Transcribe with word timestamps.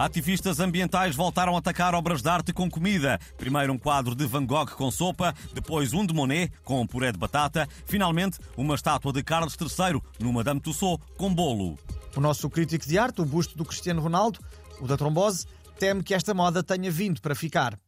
Ativistas 0.00 0.60
ambientais 0.60 1.14
voltaram 1.14 1.54
a 1.54 1.58
atacar 1.58 1.94
obras 1.94 2.22
de 2.22 2.28
arte 2.30 2.54
com 2.54 2.70
comida. 2.70 3.20
Primeiro 3.36 3.70
um 3.74 3.78
quadro 3.78 4.14
de 4.14 4.24
Van 4.24 4.46
Gogh 4.46 4.70
com 4.74 4.90
sopa, 4.90 5.34
depois 5.52 5.92
um 5.92 6.06
de 6.06 6.14
Monet 6.14 6.50
com 6.64 6.86
puré 6.86 7.12
de 7.12 7.18
batata, 7.18 7.68
finalmente 7.84 8.38
uma 8.56 8.74
estátua 8.74 9.12
de 9.12 9.22
Carlos 9.22 9.54
III 9.60 10.00
no 10.18 10.32
Madame 10.32 10.58
Tussauds 10.58 11.04
com 11.18 11.34
bolo. 11.34 11.78
O 12.16 12.20
nosso 12.20 12.48
crítico 12.48 12.88
de 12.88 12.98
arte, 12.98 13.20
o 13.20 13.26
busto 13.26 13.58
do 13.58 13.64
Cristiano 13.66 14.00
Ronaldo, 14.00 14.40
o 14.80 14.86
da 14.86 14.96
trombose, 14.96 15.46
teme 15.78 16.02
que 16.02 16.14
esta 16.14 16.32
moda 16.32 16.62
tenha 16.62 16.90
vindo 16.90 17.20
para 17.20 17.34
ficar. 17.34 17.78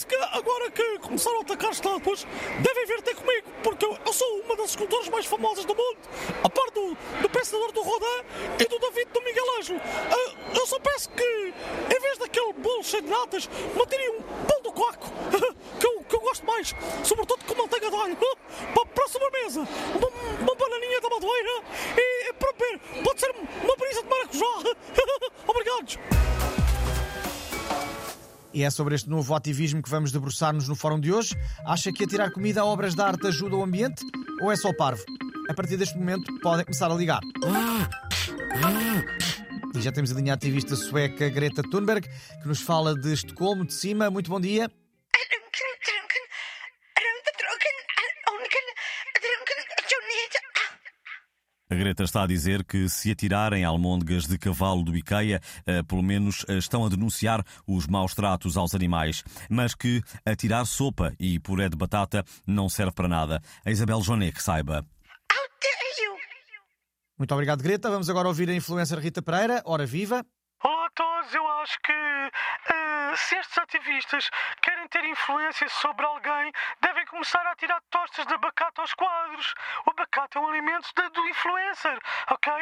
Parece 0.00 0.06
que 0.06 0.14
agora 0.14 0.70
que 0.70 0.98
começaram 1.00 1.38
a 1.38 1.42
atacar 1.42 1.72
estátuas, 1.72 2.26
devem 2.62 2.86
vir 2.86 3.02
ter 3.02 3.14
comigo, 3.14 3.48
porque 3.62 3.84
eu, 3.84 3.98
eu 4.06 4.12
sou 4.12 4.40
uma 4.44 4.56
das 4.56 4.70
escultoras 4.70 5.08
mais 5.10 5.26
famosas 5.26 5.66
do 5.66 5.74
mundo, 5.74 5.98
a 6.42 6.48
par 6.48 6.70
do, 6.70 6.96
do 7.20 7.28
pensador 7.28 7.70
do 7.72 7.82
Rodin 7.82 8.24
e 8.58 8.64
do 8.64 8.78
David 8.78 9.10
do 9.12 9.22
Miguel 9.22 9.58
Ângelo. 9.58 9.78
Uh, 9.78 10.58
eu 10.58 10.66
só 10.66 10.78
peço 10.80 11.10
que, 11.10 11.22
bolo 12.60 12.82
cheio 12.82 13.02
de 13.02 13.08
natas, 13.08 13.48
tirem 13.88 14.10
um 14.18 14.22
pão 14.22 14.62
do 14.62 14.72
coaco, 14.72 15.10
que 15.80 15.86
eu, 15.86 16.04
que 16.04 16.16
eu 16.16 16.20
gosto 16.20 16.46
mais, 16.46 16.74
sobretudo 17.04 17.44
com 17.44 17.54
manteiga 17.54 17.90
de 17.90 17.96
alho, 17.96 18.16
para, 18.16 18.86
para 18.86 19.04
a 19.04 19.08
sobremesa, 19.08 19.60
uma, 19.60 20.08
uma 20.40 20.54
bananinha 20.54 21.00
da 21.00 21.10
madeira 21.10 21.62
e, 21.96 22.32
para 22.34 22.52
beber, 22.52 23.02
pode 23.02 23.20
ser 23.20 23.30
uma 23.30 23.76
brisa 23.76 24.02
de 24.02 24.08
maracujá. 24.08 24.76
Obrigados. 25.46 25.98
E 28.52 28.64
é 28.64 28.70
sobre 28.70 28.96
este 28.96 29.08
novo 29.08 29.34
ativismo 29.34 29.80
que 29.80 29.88
vamos 29.88 30.10
debruçar-nos 30.10 30.66
no 30.66 30.74
fórum 30.74 30.98
de 30.98 31.12
hoje. 31.12 31.36
Acha 31.64 31.92
que 31.92 32.04
atirar 32.04 32.32
comida 32.32 32.62
a 32.62 32.64
obras 32.64 32.94
de 32.94 33.02
arte 33.02 33.28
ajuda 33.28 33.56
o 33.56 33.62
ambiente? 33.62 34.04
Ou 34.42 34.50
é 34.50 34.56
só 34.56 34.72
parvo? 34.72 35.04
A 35.48 35.54
partir 35.54 35.76
deste 35.76 35.96
momento 35.96 36.32
podem 36.40 36.64
começar 36.64 36.90
a 36.90 36.94
ligar. 36.94 37.20
E 39.80 39.82
já 39.82 39.90
temos 39.90 40.12
a 40.12 40.14
linha 40.14 40.34
ativista 40.34 40.76
sueca 40.76 41.26
Greta 41.30 41.62
Thunberg, 41.62 42.06
que 42.06 42.46
nos 42.46 42.60
fala 42.60 42.94
de 42.94 43.14
Estocolmo 43.14 43.64
de 43.64 43.72
cima. 43.72 44.10
Muito 44.10 44.30
bom 44.30 44.38
dia. 44.38 44.70
A 51.70 51.74
Greta 51.74 52.02
está 52.02 52.24
a 52.24 52.26
dizer 52.26 52.62
que 52.62 52.90
se 52.90 53.10
atirarem 53.10 53.64
almôndegas 53.64 54.26
de 54.26 54.36
cavalo 54.36 54.82
do 54.82 54.94
IKEA, 54.94 55.40
eh, 55.64 55.82
pelo 55.84 56.02
menos 56.02 56.44
eh, 56.46 56.58
estão 56.58 56.84
a 56.84 56.90
denunciar 56.90 57.42
os 57.66 57.86
maus 57.86 58.14
tratos 58.14 58.58
aos 58.58 58.74
animais, 58.74 59.24
mas 59.48 59.74
que 59.74 60.02
atirar 60.26 60.66
sopa 60.66 61.14
e 61.18 61.38
puré 61.38 61.70
de 61.70 61.76
batata 61.78 62.22
não 62.46 62.68
serve 62.68 62.92
para 62.92 63.08
nada. 63.08 63.40
A 63.64 63.70
Isabel 63.70 64.02
Joné 64.02 64.30
que 64.30 64.42
saiba. 64.42 64.84
Muito 67.20 67.34
obrigado, 67.34 67.62
Greta. 67.62 67.90
Vamos 67.90 68.08
agora 68.08 68.28
ouvir 68.28 68.48
a 68.48 68.54
influencer 68.54 68.98
Rita 68.98 69.20
Pereira. 69.20 69.62
Ora 69.66 69.84
viva! 69.84 70.24
Olá 70.64 70.86
a 70.86 70.90
todos, 70.90 71.34
eu 71.34 71.46
acho 71.60 71.78
que 71.82 71.92
uh, 71.92 73.14
se 73.14 73.36
estes 73.36 73.58
ativistas 73.58 74.30
querem 74.62 74.88
ter 74.88 75.04
influência 75.04 75.68
sobre 75.68 76.06
alguém, 76.06 76.50
devem 76.80 77.04
começar 77.04 77.46
a 77.46 77.54
tirar 77.56 77.78
tostas 77.90 78.26
de 78.26 78.32
abacate 78.32 78.80
aos 78.80 78.94
quadros. 78.94 79.52
O 79.86 79.90
abacate 79.90 80.38
é 80.38 80.40
um 80.40 80.48
alimento 80.48 80.88
de, 80.96 81.10
do 81.10 81.28
influencer, 81.28 81.98
ok? 82.30 82.52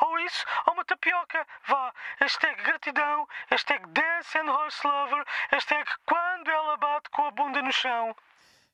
Ou 0.00 0.18
isso, 0.20 0.42
ou 0.66 0.72
uma 0.72 0.86
tapioca. 0.86 1.46
Vá, 1.66 1.92
hashtag 2.18 2.62
gratidão, 2.62 3.28
hashtag 3.50 3.86
dance 3.88 4.38
and 4.38 4.50
horse 4.50 4.86
lover, 4.86 5.22
hashtag 5.50 5.84
quando 6.06 6.48
ela 6.48 6.78
bate 6.78 7.10
com 7.10 7.26
a 7.26 7.30
bunda 7.30 7.60
no 7.60 7.72
chão. 7.72 8.16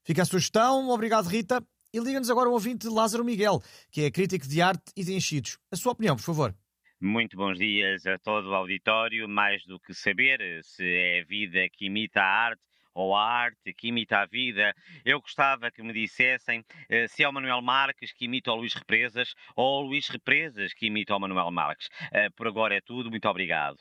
Fica 0.04 0.22
a 0.22 0.26
sugestão, 0.26 0.90
obrigado 0.90 1.26
Rita. 1.26 1.60
E 1.94 2.00
liga-nos 2.00 2.28
agora 2.28 2.48
o 2.48 2.52
ouvinte 2.54 2.88
Lázaro 2.88 3.24
Miguel, 3.24 3.62
que 3.88 4.02
é 4.02 4.10
crítico 4.10 4.48
de 4.48 4.60
arte 4.60 4.90
e 4.96 5.04
de 5.04 5.14
enchidos. 5.14 5.60
A 5.70 5.76
sua 5.76 5.92
opinião, 5.92 6.16
por 6.16 6.24
favor. 6.24 6.52
Muito 7.00 7.36
bons 7.36 7.56
dias 7.56 8.04
a 8.04 8.18
todo 8.18 8.48
o 8.48 8.54
auditório. 8.54 9.28
Mais 9.28 9.64
do 9.64 9.78
que 9.78 9.94
saber 9.94 10.40
se 10.64 10.84
é 10.84 11.20
a 11.20 11.24
vida 11.24 11.60
que 11.72 11.86
imita 11.86 12.20
a 12.20 12.46
arte 12.46 12.60
ou 12.92 13.14
a 13.14 13.24
arte 13.24 13.72
que 13.72 13.86
imita 13.86 14.18
a 14.18 14.26
vida, 14.26 14.74
eu 15.04 15.20
gostava 15.20 15.70
que 15.70 15.84
me 15.84 15.92
dissessem 15.92 16.64
eh, 16.88 17.06
se 17.06 17.22
é 17.22 17.28
o 17.28 17.32
Manuel 17.32 17.62
Marques 17.62 18.12
que 18.12 18.24
imita 18.24 18.50
o 18.50 18.56
Luís 18.56 18.74
Represas 18.74 19.32
ou 19.54 19.84
o 19.84 19.86
Luís 19.86 20.08
Represas 20.08 20.74
que 20.74 20.86
imita 20.86 21.14
o 21.14 21.20
Manuel 21.20 21.52
Marques. 21.52 21.88
Eh, 22.12 22.28
por 22.30 22.48
agora 22.48 22.74
é 22.74 22.80
tudo. 22.80 23.08
Muito 23.08 23.28
obrigado. 23.28 23.78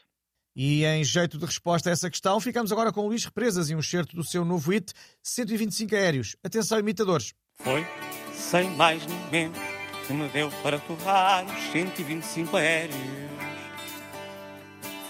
E 0.55 0.85
em 0.85 1.03
jeito 1.03 1.39
de 1.39 1.45
resposta 1.45 1.89
a 1.89 1.93
essa 1.93 2.11
questão, 2.11 2.39
ficamos 2.39 2.71
agora 2.71 2.93
com 2.93 3.01
o 3.01 3.07
Luís 3.07 3.25
Represas 3.25 3.71
e 3.71 3.75
um 3.75 3.81
certo 3.81 4.15
do 4.15 4.23
seu 4.23 4.45
novo 4.45 4.69
hit 4.69 4.93
125 5.23 5.95
aéreos. 5.95 6.35
Atenção, 6.43 6.77
imitadores. 6.77 7.33
Foi, 7.61 7.85
sem 8.33 8.69
mais 8.71 9.05
nem 9.05 9.31
menos 9.31 9.57
que 10.05 10.13
me 10.13 10.27
deu 10.29 10.51
para 10.61 10.79
torrar 10.79 11.45
os 11.45 11.71
125 11.71 12.57
aéreos. 12.57 12.97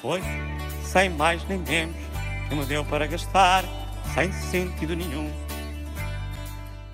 Foi, 0.01 0.21
sem 0.83 1.09
mais 1.09 1.43
nem 1.47 1.59
menos, 1.59 1.95
que 2.47 2.55
me 2.55 2.65
deu 2.65 2.85
para 2.85 3.07
gastar 3.07 3.63
sem 4.13 4.31
sentido 4.31 4.95
nenhum. 4.95 5.31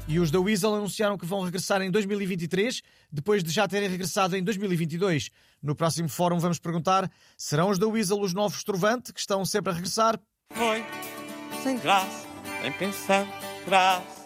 E 0.08 0.18
os 0.18 0.32
da 0.32 0.40
Weasel 0.40 0.74
anunciaram 0.76 1.18
que 1.18 1.26
vão 1.26 1.42
regressar 1.42 1.82
em 1.82 1.92
2023, 1.92 2.82
depois 3.12 3.44
de 3.44 3.52
já 3.52 3.68
terem 3.68 3.90
regressado 3.90 4.36
em 4.36 4.44
2022. 4.44 5.30
No 5.62 5.76
próximo 5.76 6.08
fórum 6.08 6.40
vamos 6.40 6.58
perguntar: 6.58 7.12
serão 7.38 7.70
os 7.70 7.78
da 7.78 7.88
Weasel 7.88 8.20
os 8.20 8.34
novos 8.34 8.64
Trovante, 8.64 9.14
que 9.14 9.20
estão 9.20 9.44
sempre 9.44 9.72
a 9.72 9.76
regressar? 9.76 10.20
Foi, 10.54 10.84
sem 11.62 11.78
graça, 11.78 12.26
nem 12.64 12.72
pensando 12.72 13.30
graça 13.68 14.19